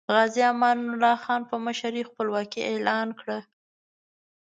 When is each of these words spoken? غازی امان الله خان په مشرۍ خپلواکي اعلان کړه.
غازی 0.13 0.41
امان 0.51 0.77
الله 0.91 1.17
خان 1.23 1.41
په 1.49 1.55
مشرۍ 1.65 2.01
خپلواکي 2.09 2.61
اعلان 2.71 3.07
کړه. 3.19 3.39